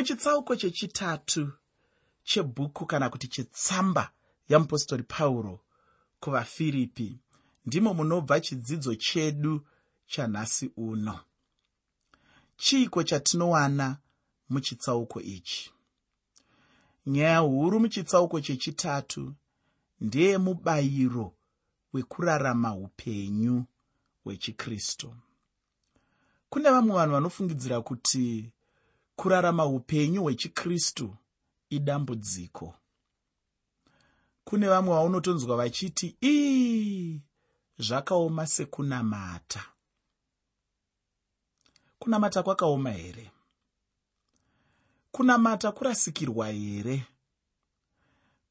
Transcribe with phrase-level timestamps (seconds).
[0.00, 1.52] muchitsauko chechitatu
[2.24, 4.12] chebhuku kana kuti chetsamba
[4.48, 5.60] yamupostori pauro
[6.20, 7.18] kuvafiripi
[7.66, 9.66] ndimo munobva chidzidzo chedu
[10.06, 11.20] chanhasi uno.
[12.56, 13.98] Chiiko chatinowana
[14.48, 15.72] muchitsauko ichi?
[17.06, 19.34] Nyaya huru muchitsauko chechitatu
[20.00, 21.34] ndeyemubayiro
[21.92, 23.64] wekurarama upenyu
[24.24, 25.14] hwechikristu.
[26.50, 28.52] Kune vamwe vanhu vanofungidzira kuti
[29.20, 31.16] kurarama upenyu hwechikristu
[31.70, 32.74] idambudziko.
[34.44, 37.20] Kune vamwe vaunotonzwa vachiti ii
[37.78, 39.62] zvakaoma sekunamata.
[41.98, 43.30] Kunamata kwakaoma here?
[45.12, 47.06] Kunamata kurasikirwa here?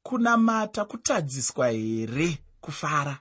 [0.02, 3.20] Kunamata kutadziswa here kufara?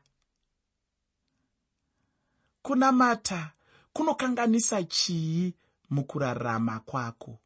[2.62, 3.52] Kunamata
[3.94, 5.54] kunokanganisa chii
[5.90, 7.40] mukurarama kwako.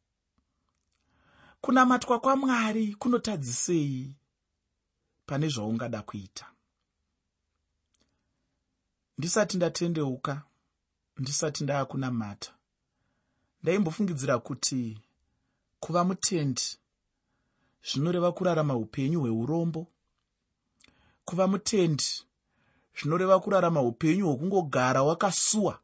[1.60, 4.16] Kunamatwa kwamwari kunotadzisei
[5.26, 6.46] pane zvaungada kuita.
[9.18, 10.42] Ndisati ndatendeuka
[11.18, 12.54] ndisati ndaakunamata
[13.62, 14.98] ndaimbofungidzira kuti
[15.80, 16.62] kuva mutendi
[17.92, 19.86] zvinoreva kurarama upenyu hweurombo
[21.24, 22.04] kuva mutendi
[22.98, 25.80] zvinoreva kurarama upenyu hwokungogara wakasuwa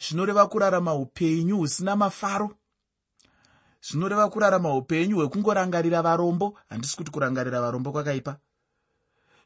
[0.00, 2.56] zvinoreva kurarama upenyu husina mafaro.
[3.82, 6.58] Zvinoreva kurarama upenyu hwekungorangarira varombo.
[6.68, 8.38] Handisi kuti kurangarira varombo kwakaipa.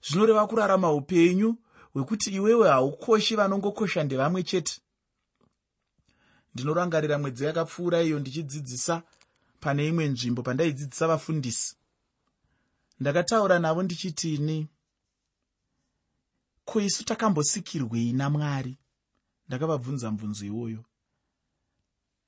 [0.03, 1.57] Zvinoreva kurarama upenyu
[1.93, 4.81] hwekuti iwewe haukoshi vanongokosha ndevamwe chete.
[6.55, 9.03] Ndinorangarira mwedzi yakapfuura iyo ndichidzidzisa
[9.61, 11.77] pane imwe nzvimbo pandaidzidzisa vafundisi.
[13.01, 14.69] Ndakataura navo ndichitini
[16.65, 18.79] ko isu takambosikirwei namwari
[19.49, 20.85] ndakavabvunza mubvunzo iwoyo.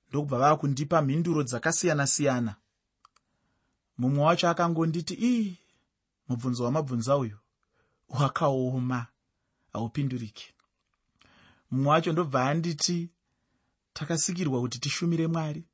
[0.08, 2.56] Ndokubva vava kundipa mhinduro dzakasiyana-siyana.
[3.98, 5.56] Mumwe wacho akangonditi ii
[6.28, 7.38] mubvunzo wamabvunza uyu
[8.08, 9.06] wakaoma
[9.72, 10.54] haupinduriki.
[11.70, 13.10] Mumwe wacho ndobva anditi
[13.92, 15.64] takasikirwa kuti tishumire mwari.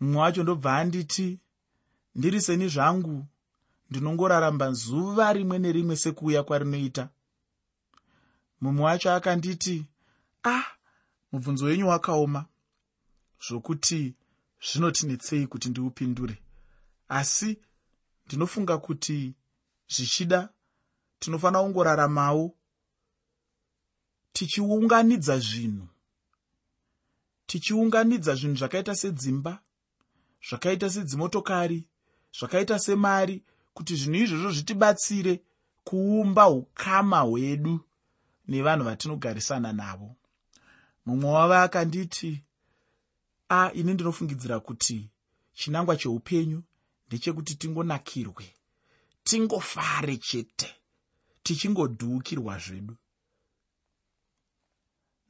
[0.00, 1.40] Mumwe wacho ndobva anditi
[2.14, 3.26] ndiri seni zvangu
[3.90, 7.08] ndinongoraramba zuva rimwe nerimwe sekuuya kwarinoita.
[8.60, 9.86] Mumwe wacho akanditi
[10.44, 10.64] ah
[11.32, 12.46] mubvunzo wenyu wakaoma.
[13.48, 14.14] Zvokuti
[14.66, 16.42] zvinotinetsei kuti ndiupindure.
[17.08, 17.58] Asi
[18.26, 19.34] ndinofunga kuti
[19.88, 20.48] zvichida
[21.18, 22.54] tinofanira kungoraramawo
[24.32, 25.88] tichiunganidza zvinhu.
[27.46, 29.62] Tichiunganidza zvinhu zvakaita sedzimba
[30.48, 31.88] zvakaita sedzimotokari
[32.38, 35.42] zvakaita semari kuti zvinhu izvozvo zvitibatsire
[35.84, 37.80] kuumba ukama hwedu
[38.48, 40.16] nevanhu vatinogarisana navo
[41.06, 42.30] mumwe wavo akanditi
[43.48, 45.10] a ini ndinofungidzira kuti
[45.58, 46.62] chinangwa cheupenyu
[47.06, 48.46] ndechekuti tingonakirwe
[49.24, 50.70] tingofare chete
[51.42, 52.96] tichingodhuukirwa zvedu.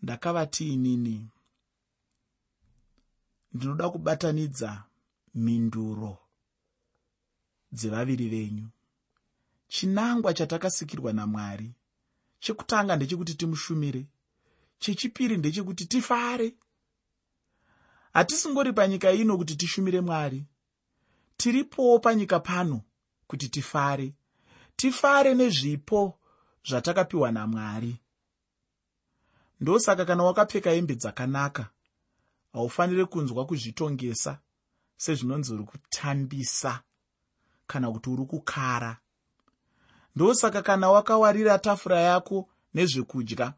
[0.02, 1.28] Ndakavati inini
[3.52, 4.84] ndinoda kubatanidza
[5.34, 6.18] mhinduro
[7.72, 8.68] dzevaviri venyu.
[9.68, 11.68] Chinangwa chatakasikirwa namwari
[12.40, 14.06] chekutanga ndechekuti timushumire
[14.82, 16.54] chechipiri ndechekuti tifare.
[18.12, 20.44] Hatisingori panyika ino kuti tishumire mwari.
[21.36, 22.80] Tiripowo panyika pano
[23.26, 24.14] kuti tifare.
[24.76, 26.18] Tifare nezvipo
[26.68, 27.96] zvatakapiwa namwari.
[29.60, 31.70] Ndosaka kana wakapfeka hembe dzakanaka
[32.52, 34.38] haufaniri kunzwa kuzvitongesa
[34.96, 36.82] sezvinonzi uri kutambisa
[37.66, 38.98] kana kuti uri kukara.
[40.16, 43.54] Ndosaka kana wakawarira tafura yako nezvekudya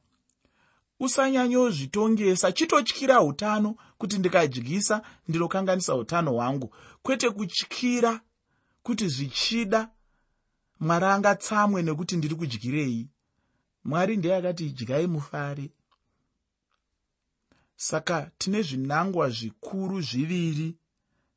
[1.01, 6.75] usanyanyozvitongesa chitotyira utano kuti ndikadyisa ndinokanganisa utano hwangu.
[7.03, 8.21] Kwete kutyira
[8.83, 9.91] kuti zvichida.
[10.81, 13.09] Mwari angatsamwe nekuti ndiri kudyirei.
[13.85, 15.71] Mwari ndeye akati dyai mufare.
[17.77, 20.77] Saka tine zvinangwa zvikuru zviviri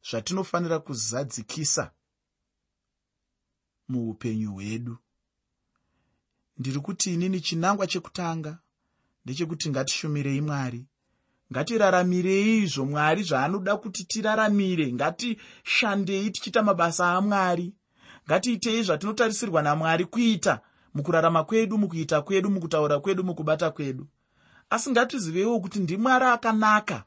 [0.09, 1.91] zvatinofanira kuzadzikisa
[3.87, 4.97] muupenyu hwedu.
[6.57, 8.59] Ndiri kuti inini chinangwa chekutanga
[9.27, 10.85] ndechekuti ngatishumirei mwari.
[11.51, 14.93] Ngatiraramirei izvo mwari zvaanoda kuti tiraramire.
[14.93, 17.73] Ngatishandei tichiita mabasa amwari.
[18.27, 20.59] Ngatiitei zvatinotarisirwa namwari kuita
[20.93, 24.07] mukurarama kwedu mukuita kwedu mukutaura kwedu mukubata kwedu.
[24.69, 27.03] Asi ngatizivewo kuti ndimwari akanaka.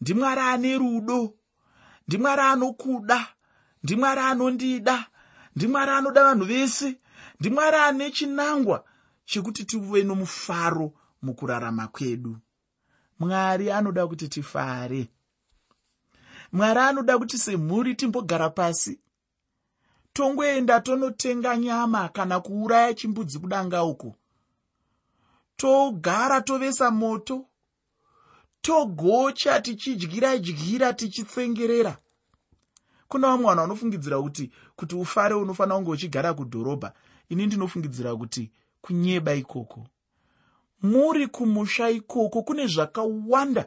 [0.00, 1.34] Ndimwari ane rudo.
[2.08, 3.26] Ndimwari anokuda.
[3.82, 5.06] Ndimwari anondida.
[5.56, 7.00] Ndimwari anoda vanhu vese.
[7.40, 8.84] Ndimwari ane chinangwa
[9.24, 10.92] chekuti tive nomufaro
[11.22, 12.38] mukurarama kwedu.
[13.18, 15.08] Mwari anoda kuti tifare.
[16.52, 19.00] Mwari anoda kuti semhuri timbogara pasi.
[20.12, 24.14] Tongoenda tonotenga nyama kana kuuraya chimbudzi kudanga uko
[25.56, 27.46] togara tovesa moto.
[28.60, 31.98] Togocha tichidyira dyira tichitsengerera.
[33.08, 36.92] Kuna vamwe vanhu vanofungidzira kuti kuti ufare unofanira kunge uchigara kudhorobha.
[37.28, 39.86] Ini ndinofungidzira kuti kunyeba ikoko
[40.82, 43.66] muri kumusha ikoko kune zvakawanda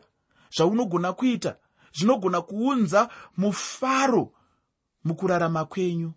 [0.55, 1.57] zvaunogona kuita
[1.93, 4.33] zvinogona kuunza mufaro
[5.03, 6.13] mukurarama kwenyu.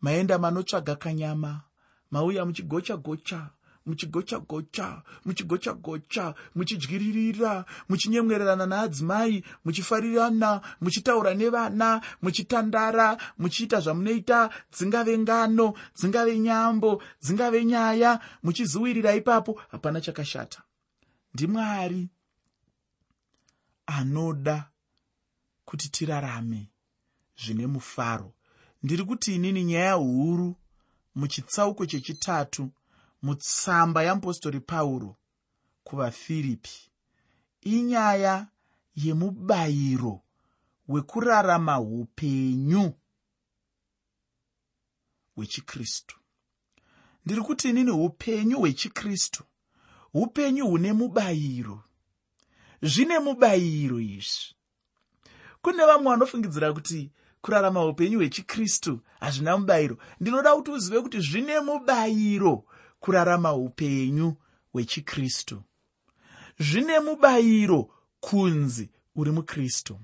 [0.00, 1.62] Maenda manotsvaga kanyama
[2.10, 3.50] mauya muchigocha gocha
[3.86, 15.74] muchigocha gocha muchigocha gocha muchidyiririra muchinyemwererana naadzimai muchifarirana muchitaura nevana muchitandara muchiita zvamunoita dzingave ngano
[15.96, 19.60] dzingave nyambo dzingave nyaya muchiziwirira ipapo.
[19.70, 20.62] Hapana chakashata.
[21.34, 22.08] Ndimwari
[23.86, 24.70] anoda
[25.64, 26.70] kuti tirarame
[27.44, 28.32] zvine mufaro.
[28.82, 30.56] Ndiri kuti inini nyaya huru
[31.14, 32.70] muchitsauko chechitatu
[33.22, 35.16] mutsamba yeapostori pauro
[35.84, 36.90] kuvafiripi.
[37.60, 38.46] Inyaya
[38.94, 40.22] yemubayiro
[40.88, 42.92] wekurarama upenyu
[45.36, 46.16] hwechikristu.
[47.24, 49.44] Ndiri kuti inini upenyu hwechikristu
[50.14, 51.82] upenyu hune mubayiro.
[52.82, 54.54] Zvine mubayiro izvi.
[55.62, 57.10] Kune vamwe vanofungidzira kuti
[57.40, 59.98] kurarama upenyu hwechikristu hazvina mubayiro.
[60.20, 62.64] Ndinoda kuti uzive kuti zvine mubayiro
[63.06, 64.36] kurarama upenyu
[64.72, 65.62] hwechikristu.
[66.58, 70.00] Zvine mubayiro kunzi uri mukristu.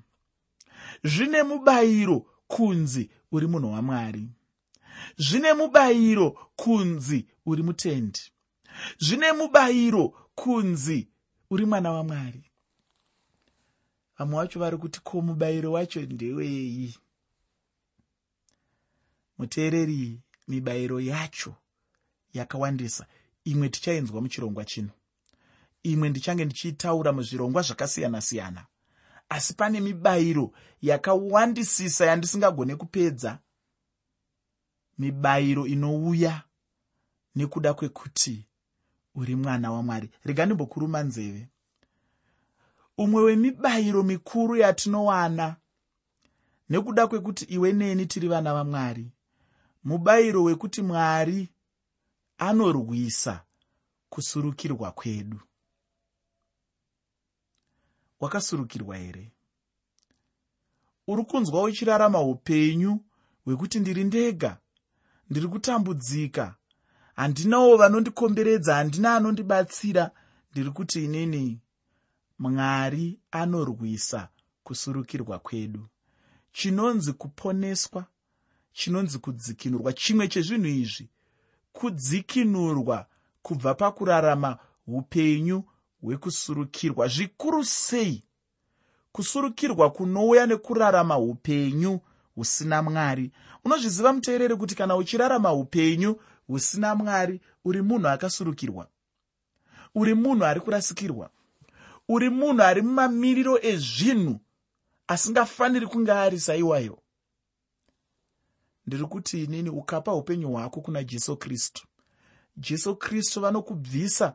[1.05, 4.29] Zvine mubayiro kunzi uri munhu wamwari.
[5.17, 8.21] Zvine mubayiro kunzi uri mutendi.
[8.99, 11.09] Zvine mubayiro kunzi
[11.51, 12.45] uri mwana wamwari.
[14.19, 16.95] Vamwe vacho vari kuti ko mubayiro wacho ndewei
[19.39, 21.55] muteereri mibayiro yacho
[22.33, 23.07] yakawandisa.
[23.45, 24.91] Imwe tichainzwa muchirongwa chino.
[25.83, 28.67] Imwe ndichange ndichiitaura muzvirongwa zvakasiyana-siyana.
[29.29, 30.53] Asi pane mibayiro
[30.83, 33.39] yakawandisisa yandisingagone kupedza.
[34.99, 36.43] Mibayiro inouya
[37.35, 38.47] nekuda kwekuti
[39.15, 40.11] uri mwana wamwari.
[40.25, 41.49] Rega ndimbokuruma nzeve.
[42.99, 45.57] Umwe wemibayiro mikuru yatinowana
[46.71, 49.13] nekuda kwekuti iwe neni tiri vana vamwari.
[49.85, 51.49] Mubayiro wekuti mwari
[52.39, 53.45] anorwisa
[54.09, 55.41] kusurukirwa kwedu.
[58.21, 59.33] Wakasurukirwa here?
[61.07, 63.01] Uri kunzwa uchirarama upenyu
[63.45, 64.59] hwekuti ndiri ndega?
[65.31, 66.57] Ndiri kutambudzika?
[67.17, 70.11] Handinawo vanondikomberedza handina anondibatsira.
[70.53, 71.61] Ndiri kuti inini
[72.39, 74.29] mwari anorwisa
[74.65, 75.89] kusurukirwa kwedu.
[76.53, 78.07] Chinonzi kuponeswa
[78.73, 81.09] chinonzi kudzikinurwa chimwe chezvinhu izvi
[81.83, 83.07] kudzikinurwa
[83.43, 85.65] kubva pakurarama upenyu
[86.03, 87.09] hwekusurukirwa.
[87.09, 88.25] Zvikuru sei?
[89.13, 92.01] Kusurukirwa kunouya nekurarama upenyu
[92.35, 93.31] husina mwari.
[93.65, 98.89] Unozviziva muteereri kuti kana uchirarama upenyu husina mwari uri munhu akasurukirwa?
[99.95, 101.31] Uri munhu ari kurasikirwa?
[102.09, 104.41] Uri munhu ari mumamiriro ezvinhu
[105.07, 107.02] asingafaniri kunge ari saiwayo
[108.87, 111.87] ndiri kuti inini ukapa upenyu hwako kuna jesu kristu.
[112.57, 114.35] Jesu kristu vanokubvisa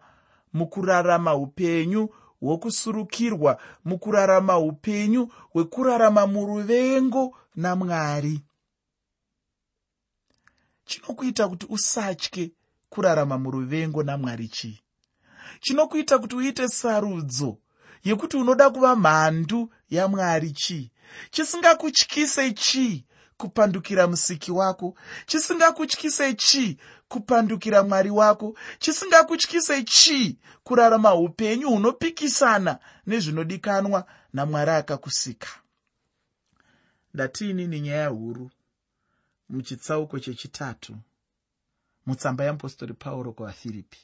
[0.53, 8.41] mukurarama upenyu hwokusurukirwa mukurarama upenyu hwekurarama muruvengo namwari
[10.85, 12.51] chinokuita kuti usatye
[12.89, 14.79] kurarama muruvengo namwari chii?
[15.59, 17.57] Chinokuita kuti uite sarudzo
[18.03, 20.91] yekuti unoda kuva mhandu yamwari chii?
[21.31, 23.05] Chisingakutyise chii
[23.37, 26.77] kupandukira musiki wako chisingakutyise chii
[27.07, 35.47] kupandukira mwari wako chisingakutyise chii kurarama upenyu hunopikisana nezvinodikanwa namwari akakusika.
[37.13, 38.51] Ndatiinini nyaya huru
[39.49, 40.97] muchitsauko chechitatu
[42.05, 43.99] mutsamba yeapostori pauro kuvafiripi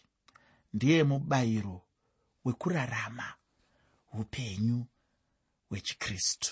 [0.73, 1.81] ndiye mubayiro
[2.45, 3.33] wekurarama
[4.13, 4.85] upenyu
[5.69, 6.51] hwechikristu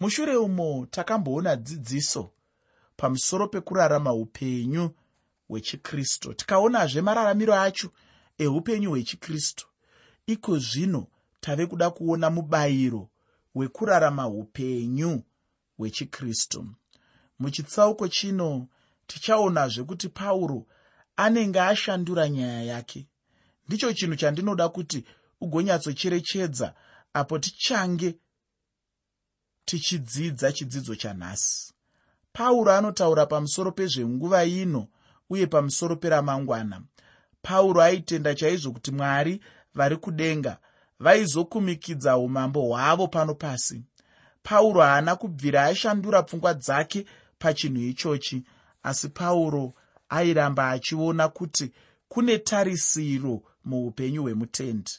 [0.00, 2.30] mushure umo takamboona dzidziso
[2.96, 4.90] pamusoro pekurarama upenyu
[5.48, 6.34] hwechikristu.
[6.34, 7.90] Tikaonazve mararamiro acho
[8.38, 9.66] eupenyu hwechikristu
[10.26, 11.06] iko zvino
[11.40, 13.08] tave kuda kuona mubayiro
[13.54, 15.22] wekurarama upenyu
[15.78, 16.66] hwechikristu.
[17.38, 18.68] Muchitsauko chino
[19.06, 20.66] tichaonazve kuti pauro
[21.16, 23.06] anenge ashandura nyaya yake.
[23.68, 25.04] Ndicho chinhu chandinoda kuti
[25.40, 26.74] ugonyatsocherechedza
[27.14, 28.18] apo tichange
[29.70, 31.72] tichidzidza chidzidzo chanhasi.
[32.32, 34.88] Pauro anotaura pamusoro pezvenguva ino
[35.30, 36.82] uye pamusoro peramangwana.
[37.42, 39.40] Pauro aitenda chaizvo kuti mwari
[39.74, 40.58] vari kudenga
[41.00, 43.82] vaizokumikidza umambo hwavo pano pasi.
[44.42, 47.04] Pauro haana kubvira ashandura pfungwa dzake
[47.38, 48.44] pachinhu ichochi
[48.82, 49.72] asi pauro
[50.08, 51.72] airamba achiona kuti
[52.08, 54.92] kune tarisiro muupenyu hwemutendi.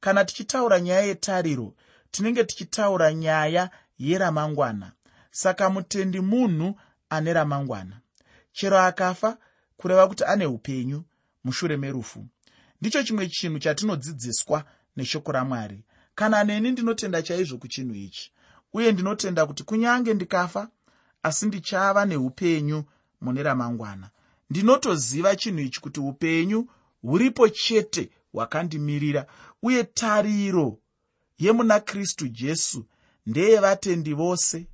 [0.00, 1.74] Kana tichitaura nyaya yetariro
[2.10, 4.92] tinenge tichitaura nyaya yeramangwana.
[5.30, 6.74] Saka mutendi munhu
[7.10, 8.00] ane ramangwana.
[8.52, 9.38] Chero akafa
[9.76, 11.04] kureva kuti ane upenyu
[11.44, 12.26] mushure merufu.
[12.80, 14.64] Ndicho chimwe chinhu chatinodzidziswa
[14.96, 15.84] neshoko ramwari.
[16.14, 18.32] Kana neni ndinotenda chaizvo kuchinhu ichi
[18.72, 20.68] uye ndinotenda kuti kunyange ndikafa
[21.22, 22.84] asi ndichava neupenyu
[23.20, 24.10] mune ramangwana.
[24.50, 26.68] Ndinotoziva chinhu ichi kuti upenyu
[27.02, 29.26] huripo chete hwakandimirira
[29.62, 30.78] uye tariro
[31.38, 32.86] yemuna kristu jesu
[33.26, 34.66] ndeyevatendi vose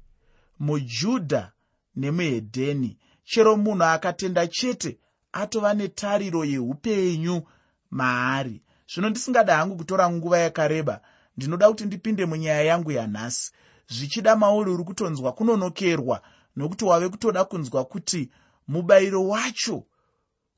[0.60, 1.52] mujudha
[1.96, 2.98] nemuhedheni.
[3.24, 4.98] Chero munhu akatenda chete
[5.32, 7.42] atova netariro yeupenyu
[7.90, 8.62] maari.
[8.92, 11.00] Zvino ndisingada hangu kutora nguva yakareba
[11.36, 13.52] ndinoda kuti ndipinde munyaya yangu yanhasi.
[13.88, 16.22] Zvichida mauri uri kutonzwa kunonokerwa
[16.56, 18.30] nokuti wave kutoda kunzwa kuti
[18.68, 19.86] mubayiro wacho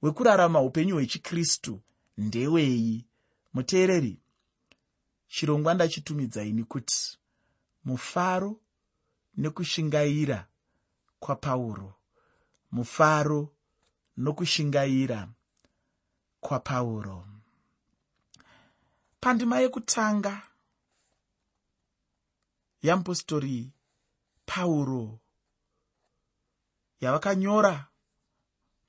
[0.02, 1.80] wekurarama upenyu hwechikristu
[2.18, 3.06] ndewei.
[3.54, 4.18] Muteereri
[5.28, 7.18] chirongwa ndachitumidzaini kuti
[7.84, 8.60] mufaro
[9.36, 10.48] nekushingaira
[11.20, 11.94] kwapauro.
[12.72, 13.48] Mufaro
[14.16, 15.28] nokushingaira
[16.40, 17.26] kwapauro.
[19.20, 20.42] Pandima yekutanga
[22.82, 23.72] yeapostori
[24.46, 25.18] pauro
[27.00, 27.88] yavakanyora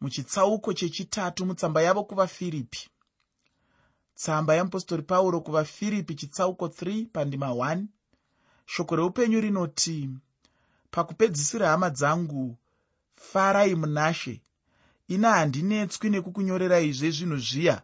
[0.01, 2.89] muchitsauko chechitatu mutsamba yavo kuvafiripi.
[4.15, 7.85] Tsamba yeapostori pauro kuvafiripi chitsauko 3 pandima 1
[8.65, 10.09] shoko reupenyu rinoti
[10.91, 12.57] pakupedzisira hama dzangu
[13.15, 14.41] farai munashe.
[15.07, 17.81] Ina handinetswi nekukunyorerai zvezvinhu zviya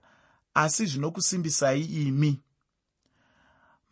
[0.54, 2.42] asi zvinokusimbisai imi.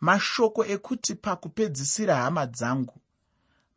[0.00, 3.00] Mashoko ekuti pakupedzisira hama dzangu.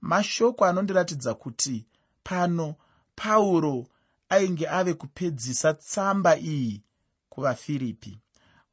[0.01, 1.85] Mashoko anondiratidza kuti
[2.23, 2.75] pano
[3.15, 3.87] pauro
[4.29, 6.83] ainge ave kupedzisa tsamba iyi
[7.29, 8.19] kuvafiripi.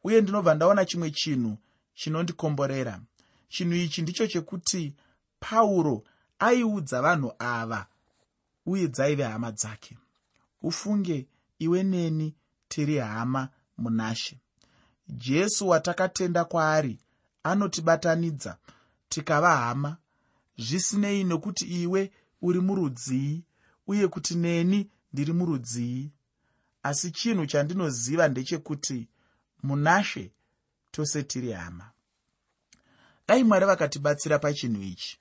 [0.04, 1.58] Uye ndinobva ndaona chimwe chinhu
[1.94, 3.00] chinondikomborera
[3.48, 4.94] chinhu ichi ndicho chekuti
[5.40, 6.04] pauro
[6.38, 7.86] aiudza vanhu ava
[8.66, 9.98] uye dzaive hama dzake.
[10.62, 11.26] Ufunge
[11.58, 12.34] iwe neni
[12.68, 14.38] tiri hama munashe
[15.08, 16.98] jesu watakatenda kwaari
[17.42, 18.58] anotibatanidza
[19.08, 19.96] tikava hama.
[20.58, 22.12] Zvisinei nokuti iwe
[22.42, 23.44] uri murudzii
[23.86, 26.10] uye kuti neni ndiri murudzii?
[26.82, 29.08] Asi chinhu chandinoziva ndechekuti
[29.62, 30.32] munashe
[30.90, 31.90] tose tiri hama
[33.28, 35.18] dai mwari vakatibatsira pachinhu ichi.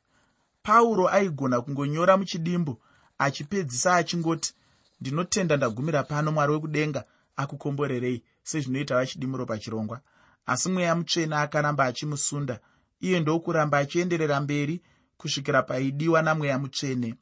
[0.64, 2.82] Pauro aigona kungonyora muchidimbu
[3.18, 4.54] achipedzisa achingoti
[5.02, 7.04] ndinotenda ndagumira pano mwari wekudenga
[7.36, 10.02] akukomborerei sezvinoita vachidimuro pachirongwa.
[10.46, 12.60] Asi mweya mutsvene akaramba achimusunda
[13.02, 14.82] iye ndokuramba achienderera mberi
[15.18, 17.16] kusvikira paidiwa namweya mutsvene.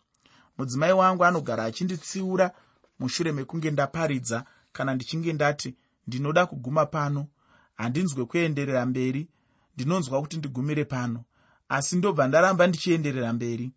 [0.58, 2.52] Mudzimai wangu anogara achinditsiura
[3.00, 5.76] mushure mekunge ndaparidza kana ndichinge ndati
[6.08, 7.28] ndinoda kuguma pano
[7.76, 9.28] handinzwe kuenderera mberi
[9.76, 11.24] ndinonzwa kuti ndigumire pano.
[11.70, 13.72] Asi ndobva ndaramba ndichienderera mberi.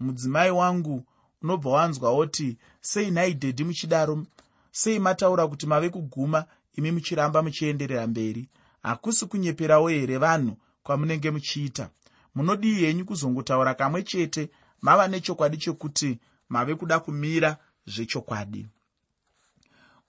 [0.00, 1.04] Mudzimai wangu
[1.42, 4.26] unobva wanzwawoti sei nhai dhedhi muchidaro?
[4.72, 6.44] Sei mataura kuti mave kuguma
[6.74, 8.48] imi muchiramba muchienderera mberi?
[8.82, 11.90] Hakusi kunyeperawo here vanhu kwamunenge muchiita?
[12.34, 16.18] Munodii henyu kuzongotaura kamwe chete mava nechokwadi chekuti
[16.48, 17.56] mave kuda kumira
[17.86, 18.66] zvechokwadi.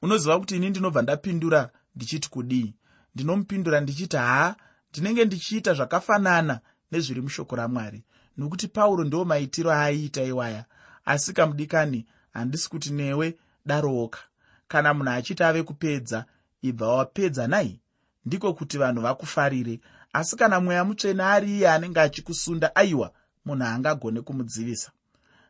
[0.02, 2.74] Unoziva kuti ini ndinobva ndapindura ndichiti kudii?
[3.16, 4.56] Ndinomupindura ndichiti haa
[4.96, 6.60] ndinenge ndichiita zvakafanana
[6.92, 8.04] nezviri mushoko ramwari
[8.38, 10.66] nokuti pauro ndo maitiro aaiita iwaya.
[11.06, 14.20] Asi kamudikani handisi kuti newe darooka
[14.68, 16.26] kana munhu achiti ave kupedza
[16.62, 17.80] ibva wapedza nai
[18.26, 19.80] ndiko kuti vanhu vakufarire.
[20.14, 23.12] Asi kana mweya mutsvene ari iye anenge achikusunda aiwa
[23.46, 24.92] munhu haangagone kumudzivisa.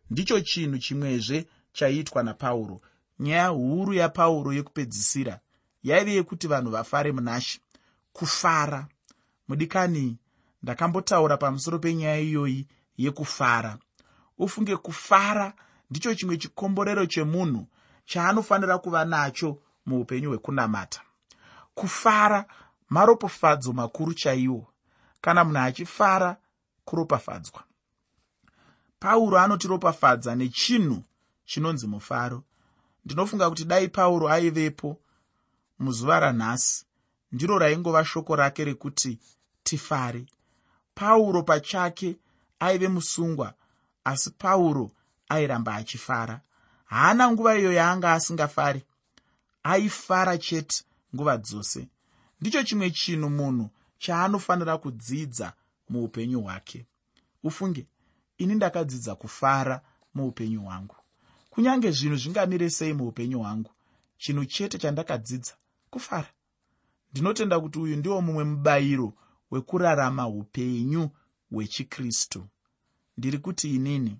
[0.09, 2.81] Ndicho chinhu chimwezve chaiitwa napauro.
[3.19, 5.39] Nyaya huru yapauro yekupedzisira
[5.83, 7.59] yaive yekuti vanhu vafare munashe
[8.13, 8.87] kufara
[9.47, 10.17] mudikani
[10.63, 13.77] ndakambotaura pamusoro penyaya iyoyi yekufara.
[14.37, 15.53] Ufunge kufara
[15.89, 17.67] ndicho chimwe chikomborero chemunhu
[18.05, 21.01] chaanofanira kuva nacho muupenyu hwekunamata.
[21.75, 22.45] Kufara
[22.89, 24.67] maropafadzo makuru chaiwo.
[25.21, 26.37] Kana munhu achifara
[26.85, 27.63] kuropafadzwa.
[28.99, 31.03] Pauro anotiropafadza nechinhu
[31.45, 32.43] chinonzi mufaro.
[33.05, 34.97] Ndinofunga kuti dai pauro aivepo
[35.79, 36.85] muzuva ranhasi
[37.35, 39.19] ndiro raingova shoko rake rekuti
[39.63, 40.25] tifare.
[40.95, 42.15] Pauro pachake
[42.59, 43.53] aive musungwa
[44.03, 44.91] asi pauro
[45.29, 46.41] airamba achifara.
[46.85, 48.83] Haana nguva iyo yaanga asingafari.
[49.63, 50.83] Aifara chete
[51.15, 51.87] nguva dzose.
[52.41, 55.53] Ndicho chimwe chinhu munhu chaanofanira kudzidza
[55.89, 56.85] muupenyu hwake.
[57.43, 57.85] Ufunge
[58.37, 59.81] ini ndakadzidza kufara
[60.13, 60.95] muupenyu hwangu.
[61.49, 63.71] Kunyange zvinhu zvingamire sei muupenyu hwangu?
[64.17, 65.53] Chinhu chete chandakadzidza
[65.89, 66.27] kufara
[67.19, 69.13] ndinotenda kuti uyu ndiwo mumwe mubayiro
[69.51, 71.09] wekurarama upenyu
[71.51, 72.45] hwechikristu.
[73.17, 74.19] Ndiri kuti inini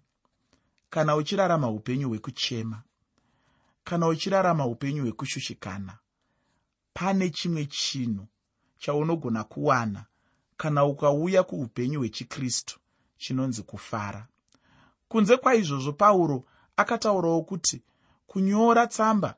[0.89, 2.83] kana uchirarama upenyu hwekuchema
[3.83, 5.97] kana uchirarama upenyu hwekushushikana
[6.93, 8.27] pane chimwe chinhu
[8.77, 10.05] chaunogona kuwana
[10.57, 12.79] kana ukauya kuupenyu hwechikristu
[13.17, 14.27] chinonzi kufara.
[15.07, 16.45] Kunze kwaizvozvo pauro
[16.77, 17.83] akataurawo kuti
[18.27, 19.35] kunyora tsamba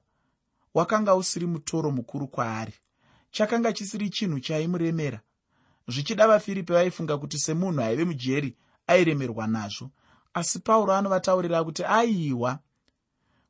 [0.74, 2.74] wakanga usiri mutoro mukuru kwaari
[3.31, 5.22] chakanga chisiri chinhu chaimuremera
[5.88, 8.55] zvichida vafiripi vaifunga kuti semunhu aive mujeri
[8.88, 9.91] airemerwa nazvo.
[10.34, 12.60] Asi pauro anovataurira kuti aiwa.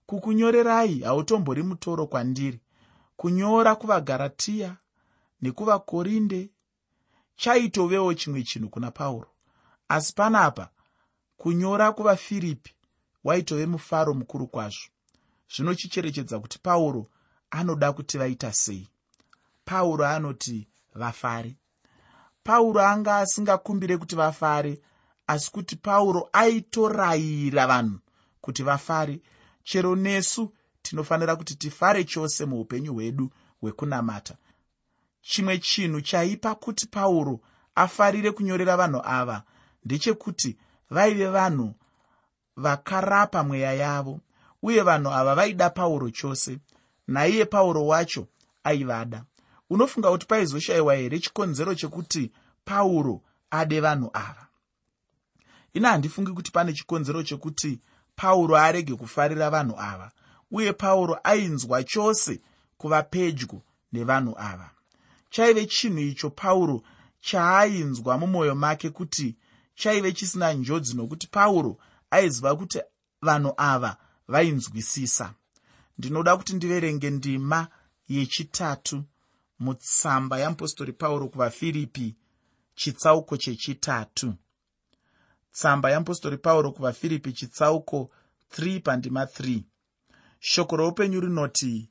[0.06, 2.60] Kukunyorerai hautombori mutoro kwandiri.
[3.18, 4.78] Kunyora kuvagaratiya
[5.42, 6.50] nekuvakorinde
[7.36, 9.30] chaitovewo chimwe chinhu kuna pauro.
[9.90, 10.70] Asi panapa
[11.38, 12.74] kunyora kuvafiripi
[13.24, 14.90] waitove mufaro mukuru kwazvo.
[15.56, 17.08] Zvino chicherechedza kuti pauro
[17.50, 18.88] anoda kuti vaita sei
[19.68, 21.56] pauro anoti vafare
[22.44, 24.80] pauro anga asingakumbire kuti vafare
[25.28, 28.00] asi kuti pauro aitorayira vanhu
[28.42, 29.22] kuti vafare
[29.64, 33.32] chero nesu tinofanira kuti tifare chose muupenyu hwedu
[33.62, 34.38] hwekunamata.
[35.22, 37.40] Chimwe chinhu chaipa kuti pauro
[37.76, 39.44] afarire kunyorera vanhu ava
[39.86, 40.58] ndechekuti
[40.90, 41.74] vaive vanhu
[42.58, 44.20] vakarapa mweya yavo
[44.64, 46.60] uye vanhu ava vaida pauro chose.
[47.08, 48.28] Naiye pauro wacho
[48.64, 49.24] aivada
[49.70, 52.32] unofunga kuti paizoshayiwa here chikonzero chekuti
[52.66, 53.22] pauro
[53.52, 54.48] ade vanhu ava?
[55.74, 57.80] Ina handifungi kuti pane chikonzero chekuti
[58.16, 60.12] pauro arege kufarira vanhu ava
[60.52, 62.42] uye pauro ainzwa chose
[62.78, 63.62] kuva pedyo
[63.94, 64.70] nevanhu ava.
[65.30, 66.82] Chaive chinhu icho pauro
[67.22, 69.36] chaainzwa mumwoyo make kuti
[69.76, 71.78] chaive chisina njodzi nokuti pauro
[72.12, 72.80] aiziva kuti
[73.22, 75.34] vanhu ava vainzwisisa.
[75.98, 77.68] Ndinoda kuti ndiverenge ndima
[78.10, 79.04] yechitatu
[79.60, 82.16] mutsamba yeapostori pauro kuvafiripi
[82.76, 84.34] chitsauko chechitatu.
[85.52, 88.10] Tsamba yeapostori pauro kuvafiripi chitsauko
[88.58, 89.62] 3 pandima 3
[90.40, 91.90] shoko roupenyu rinoti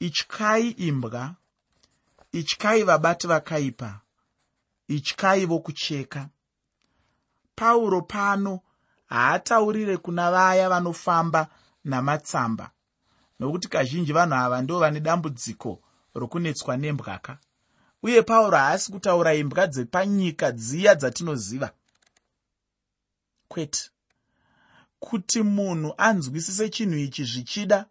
[0.00, 1.34] ityai imbwa
[2.32, 4.00] ityai vabati vakaipa
[4.88, 6.28] ityai vokucheka.
[7.54, 8.60] Pauro pano
[9.06, 11.48] haataurire kuna vaya vanofamba
[11.84, 12.70] namatsamba
[13.40, 15.82] nokuti kazhinji vanhu ava ndo vane dambudziko
[16.18, 17.38] rokunetswa nembwaka.
[18.02, 21.70] Uye pauro haasi kutaura imbwa dzepanyika dziya dzatinoziva.
[23.48, 23.90] Kwete.
[25.00, 27.86] Kuti munhu anzwisise chinhu ichi zvichida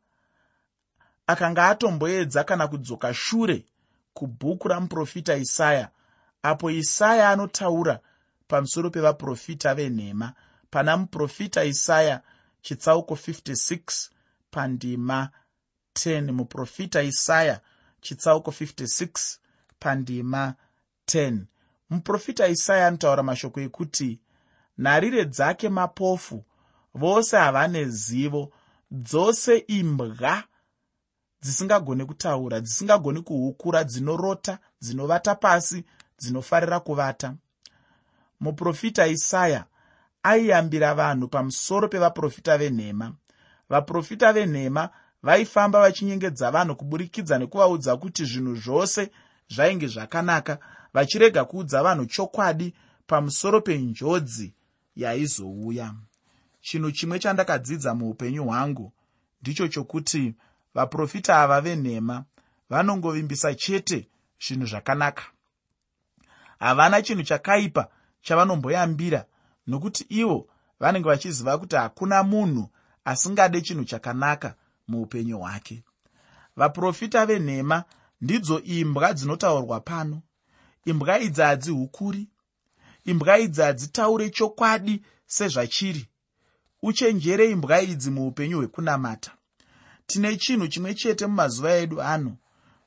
[1.28, 3.66] akanga atomboedza kana kudzoka shure
[4.14, 5.90] kubhuku ramuprofita isaya
[6.44, 8.00] apo isaya anotaura
[8.48, 10.34] pamusoro pevaprofita venhema.
[10.70, 12.22] Pana muprofita isaya
[12.62, 14.10] chitsauko 56
[14.52, 15.30] pandima
[15.94, 17.62] 10 muprofita isaya
[18.02, 19.38] chitsauko 56
[19.80, 20.54] pandima
[21.08, 21.40] 10
[21.90, 24.20] muprofita isaya anotaura mashoko ekuti
[24.78, 26.44] nharire dzake mapofu
[26.94, 28.52] vose havane zivo
[28.92, 30.44] dzose imbwa
[31.42, 35.84] dzisingagoni kutaura dzisingagoni kuhukura dzinorota dzinovata pasi
[36.20, 37.36] dzinofarira kuvata.
[38.40, 39.66] Muprofita isaya
[40.24, 43.14] aiyambira vanhu pamusoro pevaprofita venhema.
[43.70, 44.90] Vaprofita venhema
[45.24, 49.12] vaifamba vachinyengedza vanhu kuburikidza nekuvaudza kuti zvinhu zvose
[49.50, 50.60] zvainge zvakanaka
[50.94, 52.74] vachirega kuudza vanhu chokwadi
[53.08, 54.54] pamusoro penjodzi
[54.96, 55.94] yaizouya.
[56.62, 58.94] Chinhu chimwe chandakadzidza muupenyu hwangu
[59.42, 60.36] ndicho chokuti
[60.74, 62.26] vaprofita ava venhema
[62.70, 64.08] vanongovimbisa chete
[64.48, 65.24] zvinhu zvakanaka.
[66.60, 67.88] Havana chinhu chakaipa
[68.22, 69.26] chavanomboyambira
[69.68, 70.48] nokuti ivo
[70.80, 72.70] vanenge vachiziva kuti hakuna munhu
[73.06, 74.56] asingade chinhu chakanaka
[74.88, 75.84] muupenyu hwake.
[76.56, 77.84] Vaprofita venhema
[78.22, 80.22] ndidzo imbwa dzinotaurwa pano.
[80.86, 82.30] Imbwa idzi hadzihukuri.
[83.06, 86.08] Imbwa idzi hadzitaure chokwadi sezvachiri.
[86.82, 89.32] Uchenjere imbwa idzi muupenyu hwekunamata.
[90.08, 92.38] Tine chinhu chimwe chete mumazuva edu ano.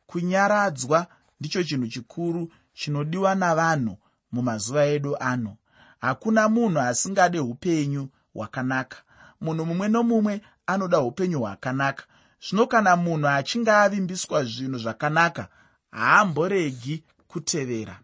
[0.06, 1.06] Kunyaradzwa
[1.40, 3.96] ndicho chinhu chikuru chinodiwa navanhu
[4.32, 5.56] mumazuva edu ano.
[6.00, 8.98] Hakuna munhu asingade upenyu hwakanaka.
[9.40, 10.40] Munhu mumwe nomumwe
[10.72, 12.04] anoda upenyu hwakanaka.
[12.48, 15.48] Zvino kana munhu achinge avimbiswa zvinhu zvakanaka
[15.90, 18.00] haamboregi kutevera.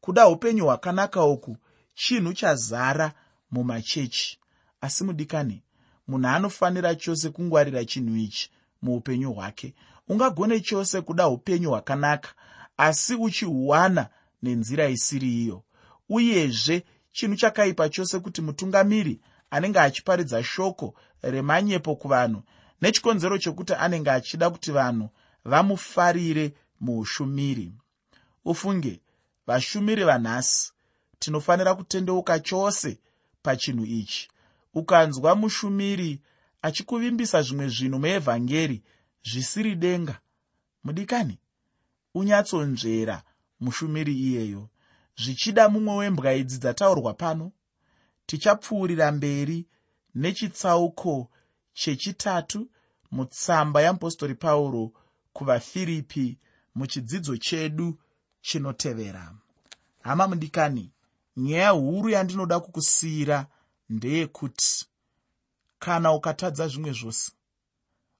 [0.00, 1.56] Kuda upenyu hwakanaka uku
[1.94, 3.12] chinhu chazara
[3.50, 4.38] mumachechi.
[4.80, 5.62] Asi mudikani
[6.08, 8.50] munhu anofanira chose kungwarira chinhu ichi
[8.82, 9.74] muupenyu hwake.
[10.08, 12.30] Ungagone chose kuda upenyu hwakanaka
[12.76, 14.08] asi uchihuwana
[14.42, 15.62] nenzira isiri iyo.
[16.08, 22.42] Uyezve chinhu chakaipa chose kuti mutungamiri anenge achiparidza shoko remanyepo kuvanhu
[22.80, 25.08] nechikonzero chokuti anenge achida kuti vanhu
[25.44, 27.72] vamufarire muushumiri.
[28.44, 29.00] Ufunge
[29.46, 30.72] vashumiri vanhasi
[31.18, 33.00] tinofanira kutendeuka chose
[33.42, 34.28] pachinhu ichi.
[34.74, 36.20] Ukanzwa mushumiri
[36.62, 38.82] achikuvimbisa zvimwe zvinhu muevhangeri
[39.22, 40.20] zvisiri denga
[40.84, 41.38] mudikani?
[42.14, 43.22] Unyatsonzvera
[43.60, 44.68] mushumiri iyeyo.
[45.16, 47.52] Zvichida mumwe wembwa idzi dzataurwa pano
[48.26, 49.66] tichapfuurira mberi
[50.14, 51.30] nechitsauko
[51.72, 52.70] chechitatu
[53.10, 54.92] mutsamba yamupostori pauro
[55.32, 56.38] kuvafiripi
[56.74, 57.98] muchidzidzo chedu
[58.40, 59.34] chinotevera.
[60.02, 60.92] Hama mudikani
[61.36, 63.46] nyaya huru yandinoda kukusiyira
[63.88, 64.86] ndeyekuti
[65.78, 67.32] kana ukatadza zvimwe zvose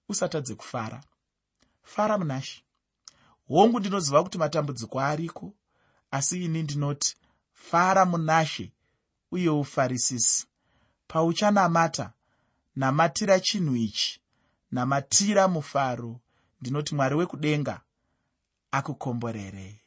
[0.09, 1.01] usatadze kufara.
[1.83, 2.65] Fara munashe
[3.49, 5.53] hongu ndinoziva kuti matambudziko ariko
[6.11, 7.17] asi ini ndinoti
[7.53, 8.73] fara munashe
[9.31, 10.47] uye ufarisisi
[11.09, 12.13] pauchanamata
[12.77, 14.21] namatira chinhu ichi
[14.71, 16.21] namatira mufaro
[16.61, 17.81] ndinoti mwari wekudenga
[18.71, 19.81] akukomborerei